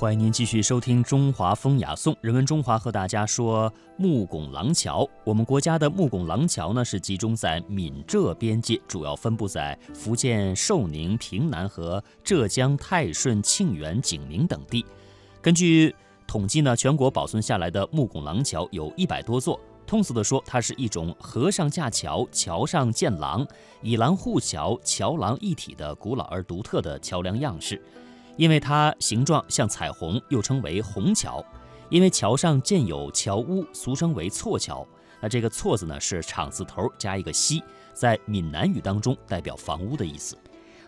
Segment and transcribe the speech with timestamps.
[0.00, 5.06] 欢迎您继续收听《中华风雅颂》，人文中华和大家说木拱廊桥。
[5.24, 14.86] 我们国家的木拱廊桥呢，是集中在闽浙边界，主要分布在福建寿宁、平南和浙江泰顺、庆元、景宁等地。
[15.42, 15.94] 根据
[16.26, 19.60] 统计呢，全国保存下来的木拱廊桥有一百多座。
[19.86, 23.46] 通俗地说，它是一种河上架桥、桥上建廊、
[23.82, 27.78] 以廊护桥、桥廊一体的古老而独特的桥梁样式。
[28.40, 31.44] 因为它形状像彩虹，又称为虹桥。
[31.90, 34.86] 因为桥上建有桥屋，俗称为错桥。
[35.20, 40.38] 那这个错字呢，是厂字头加一个西，在闽南语当中代表房屋的意思。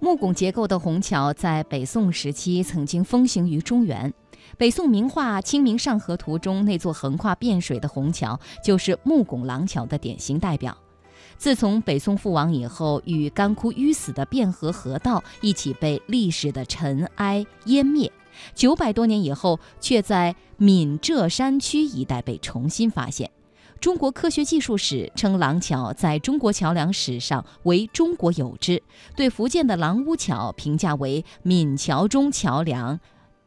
[0.00, 4.12] 木拱结构的虹桥在北宋时期曾经风行于中原。
[4.58, 10.76] 北宋名画《清明上河图》中那座横跨汴水的虹桥，就是木拱廊桥的典型代表。
[11.38, 18.10] 自从北宋覆亡以后，与干枯淤死的汴河河道一起被历史的尘埃湮灭，
[18.54, 23.30] 九百多年以后，却在闽浙山区一带被重新发现。
[23.78, 28.82] 中国科学技术史称廊桥在中国桥梁史上为中国有之，
[29.14, 32.98] 对福建的廊屋桥评价为闽桥中桥梁。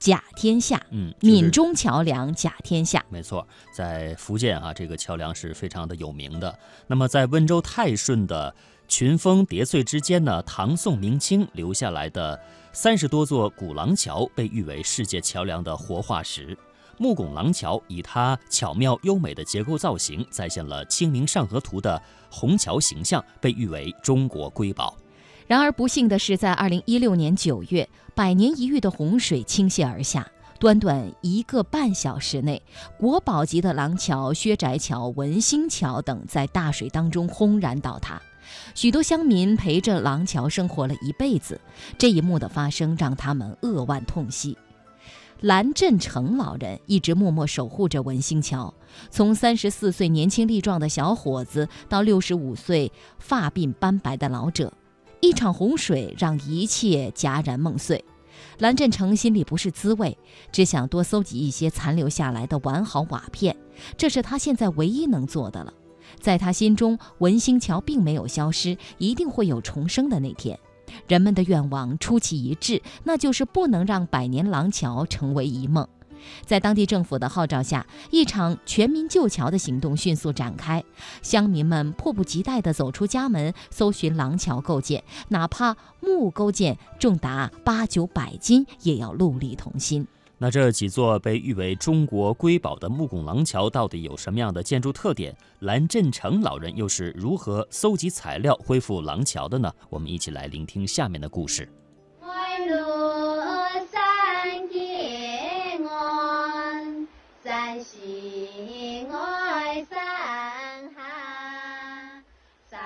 [0.00, 6.58] 甲天下，嗯，闽中桥梁甲天下，没错，在福建啊，这个桥梁是非常的有名的。
[6.86, 8.54] 那么在温州泰顺的
[8.88, 12.40] 群峰叠翠之间呢，唐宋明清留下来的
[12.72, 16.56] 三十多座古廊桥，被誉为世界桥梁的活化石。
[16.96, 24.96] 木拱廊桥以它巧妙优美的结构造型，再现了《清明上河图》的虹桥形象，被誉为中国瑰宝。
[25.50, 30.24] 然而不幸的是，在二零一六年九月，百年一遇的洪水倾泻而下，
[30.60, 32.62] 短短一个半小时内，
[32.96, 38.22] 国宝级的廊桥薛宅桥、文兴桥等在大水当中轰然倒塌，
[38.76, 41.60] 许多乡民陪着廊桥生活了一辈子。
[41.98, 44.56] 这一幕的发生让他们扼腕痛惜。
[45.40, 48.72] 蓝振成老人一直默默守护着文兴桥，
[49.10, 54.72] 从三十四岁年轻力壮的小伙子到六十五岁发鬓斑白的老者。
[55.20, 58.04] 一场洪水让一切戛然梦碎，
[58.58, 60.16] 蓝振成心里不是滋味，
[60.50, 63.54] 只想多搜集一些残留下来的完好瓦片，
[63.96, 65.72] 这是他现在唯一能做的了。
[66.18, 70.58] 在他心中，文兴桥并没有消失，一定会有重生的那天。
[71.06, 75.86] 人们的愿望出奇一致，那就是不能让百年廊桥成为一梦。
[76.44, 80.82] 在当地政府的号召下，一场全民救桥的行动迅速展开。
[81.22, 90.06] 乡民们迫不及待地走出家门，搜寻廊桥构件，哪怕木构件重达八九百斤，也要戮力同心。
[90.42, 95.36] 那这几座被誉为中国瑰宝的木拱廊桥，到底有什么样的建筑特点？
[95.58, 99.70] 蓝振成老人又是如何搜集材料恢复廊桥的呢？
[99.90, 101.70] 我们一起来聆听下面的故事。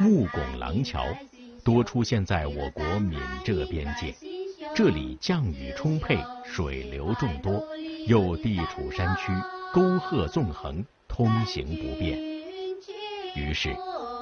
[0.00, 1.04] 木拱廊桥
[1.62, 4.14] 多出现在我国闽浙边界，
[4.74, 7.64] 这里降雨充沛，水流众多，
[8.06, 9.32] 又地处山区，
[9.72, 12.18] 沟壑纵横，通行不便。
[13.36, 13.74] 于是，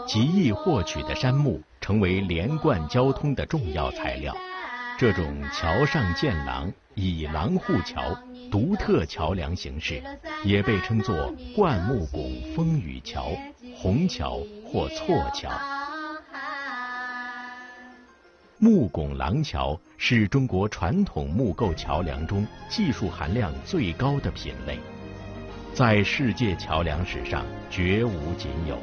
[0.06, 4.36] 极易获取的杉木成为连贯交通的重要材料。
[4.98, 8.16] 这种桥上建廊、以廊护桥、
[8.52, 10.02] 独特桥梁形式，
[10.44, 13.30] 也被称作灌木拱风雨桥、
[13.74, 14.38] 虹桥。
[14.70, 15.50] 或错桥，
[18.58, 24.78] 木拱廊桥是中国传统木构桥梁中技术含量最高的品类，
[25.74, 28.78] 在世界桥梁史上绝无仅有。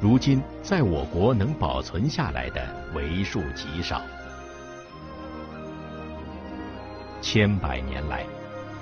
[0.00, 4.02] 如今，在我国能保存下来的为数极少。
[7.20, 8.24] 千百年来，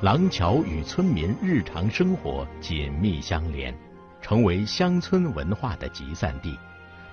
[0.02, 3.72] 廊桥与村民日常生活紧密相连。
[4.20, 6.58] 成为乡村文化的集散地，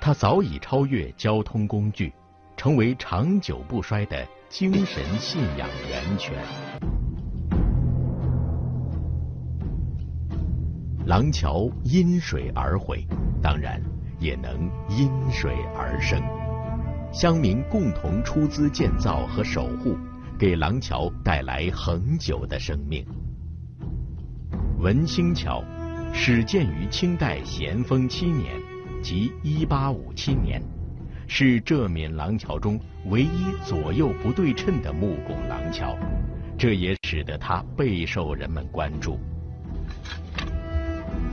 [0.01, 2.11] 它早已超越交通工具，
[2.57, 6.33] 成为长久不衰的精神信仰源泉。
[11.05, 13.05] 廊桥因水而毁，
[13.39, 13.79] 当然
[14.17, 16.19] 也能因水而生。
[17.11, 19.95] 乡民共同出资建造和守护，
[20.39, 23.05] 给廊桥带来恒久的生命。
[24.79, 25.61] 文兴桥。
[26.11, 28.55] 始建于清代咸丰七年，
[28.99, 30.59] 即一八五七年，
[31.27, 32.79] 是浙闽廊桥中
[33.11, 35.95] 唯一左右不对称的木拱廊桥，
[36.57, 39.19] 这也使得它备受人们关注。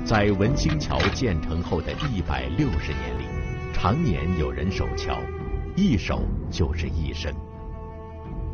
[0.04, 3.24] 在文兴桥建成后的一百六十年里，
[3.72, 5.18] 常年有人守桥，
[5.74, 7.32] 一守就是一生。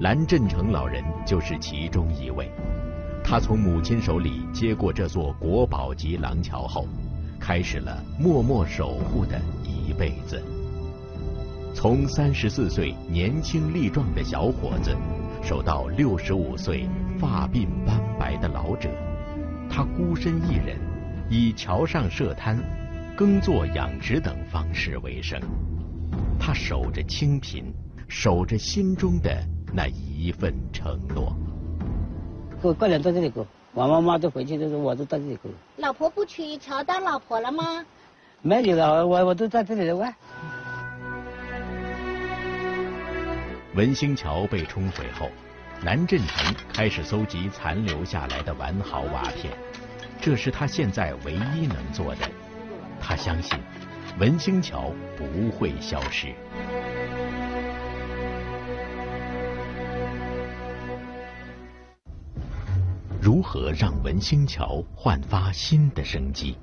[0.03, 2.51] 蓝振成老人就是其中一位。
[3.23, 6.89] 他从母亲手里接过这座国宝级廊桥后，
[7.39, 10.43] 开始了默默守护的一辈子。
[11.73, 14.93] 从三十四岁年轻力壮的小伙子，
[15.41, 16.85] 守到六十五岁
[17.17, 18.91] 发鬓斑白的老者，
[19.71, 20.81] 他孤身一人，
[21.31, 22.59] 以桥上设摊、
[23.17, 25.41] 耕作养殖等方式为生。
[26.41, 27.73] 他守着清贫，
[28.09, 31.35] 守着心中的那一份承诺。
[32.61, 35.51] 过过年在这里过，我妈妈都回去的时候，我都在这里过。
[35.77, 37.85] 老婆不娶乔当老婆了吗？
[38.43, 40.15] 没有了，我我都在这里玩。
[43.75, 45.31] 文兴桥被冲毁后，
[45.83, 49.53] 南振成开始搜集残留下来的完好瓦片，
[50.21, 52.29] 这是他现在唯一能做的。
[53.01, 53.59] 他相信，
[54.21, 56.35] 文兴桥不会消失。
[63.25, 66.59] 如何让文兴桥焕发新的生机？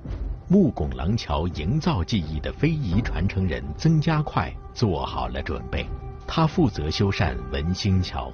[0.46, 5.86] 木拱廊桥营造技艺的非遗传承人曾家快做好了准备，
[6.26, 8.30] 他负责修缮文兴桥。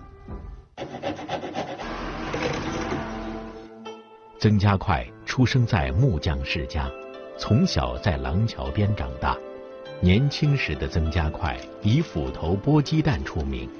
[4.41, 6.91] 曾家快出生在木匠世家，
[7.39, 9.37] 从小在廊桥边长大。
[10.01, 13.71] 年轻时的曾家快以斧头剥鸡蛋出名，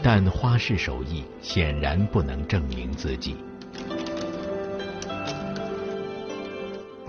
[0.00, 3.36] 但花式手艺显然不能证明自己。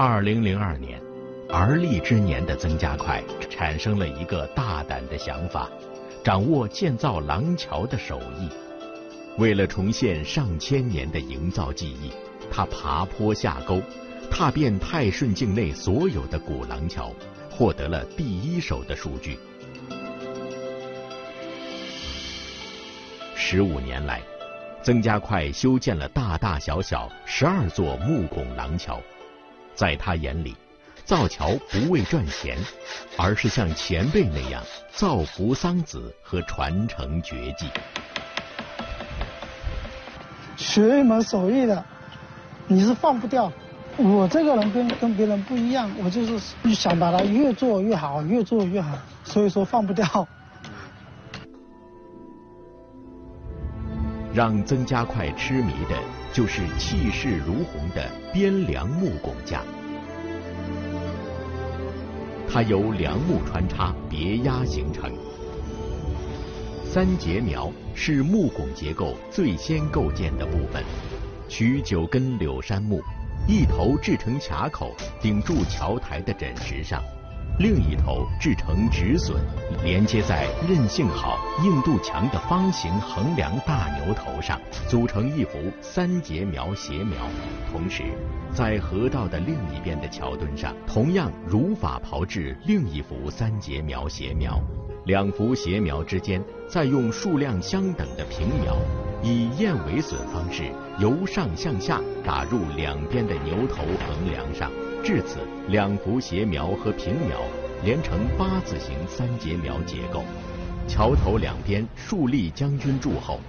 [0.03, 1.00] 二零零二年，
[1.48, 5.69] 而立之年的曾家快产生了一个大胆的想法，
[6.24, 8.50] 掌握建造廊桥的手艺。
[9.38, 12.12] 为了重现上千年的营造技艺，
[12.50, 13.80] 他爬坡下沟，
[14.31, 17.13] 踏遍泰顺境内所有的古廊桥，
[17.51, 19.38] 获得了第一手的数据。
[23.36, 24.19] 十五年来，
[24.81, 29.00] 曾家快修建了大大小小十二座木拱廊桥。
[29.76, 30.56] 在他眼里，
[31.04, 32.58] 造桥不为赚钱，
[33.18, 37.68] 而是像前辈那样造福桑梓和传承绝技。
[40.58, 41.84] 学一门手艺的，
[42.68, 43.52] 你是放不掉。
[43.98, 50.28] 我这个人跟跟别人不一样，我就是想把它越做越好，越做越好，所以说放不掉。
[54.33, 55.98] 让曾家快痴迷的
[56.31, 59.62] 就是气势如虹的边梁木拱架。
[62.50, 65.12] 它由梁木穿插别压形成。
[66.83, 70.84] 三节苗是木拱结构最先构建的部分，
[71.48, 73.01] 取九根柳杉木，
[73.48, 77.01] 一头制成卡口，顶住桥台的枕石上。
[77.62, 79.36] 另一头制成止损，
[79.84, 87.19] 连接在韧性好、硬度强的方形横梁大牛头上，组成一幅三节苗斜苗。
[87.72, 88.02] 同时，
[88.52, 94.60] 在河道的另一边的桥墩上，同样如法炮制另一幅三节苗斜苗。
[95.06, 98.75] 两幅斜苗之间，再用数量相等的平苗，
[99.22, 100.63] 以燕尾榫方式
[100.98, 104.72] 由上向下打入两边的牛头横梁上。
[105.03, 107.42] 至此，两幅斜苗和平苗
[107.83, 110.24] 连成八字形三节苗结构。
[110.88, 113.39] 桥头两边竖立将军柱后，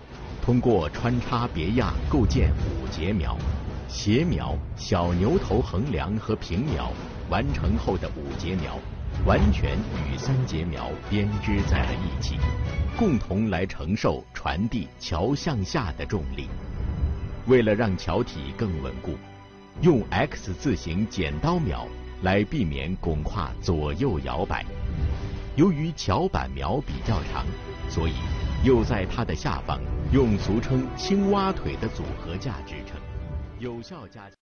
[0.42, 3.36] 通过穿插别压构建五节苗。
[3.86, 6.90] 斜苗、小牛头横梁和平苗
[7.28, 8.78] 完成后的五节苗，
[9.26, 9.76] 完全
[10.10, 12.36] 与三节苗编织在了一起，
[12.96, 16.48] 共同来承受传递桥向下的重力。
[17.46, 19.18] 为了让桥体更稳固。
[19.80, 21.86] 用 X 字形剪刀苗
[22.22, 24.64] 来避免拱跨左右摇摆。
[25.56, 27.44] 由于桥板苗比较长，
[27.88, 28.14] 所以
[28.62, 29.80] 又在它的下方
[30.12, 32.96] 用俗称青蛙腿的组合架支撑，
[33.58, 34.41] 有效加强。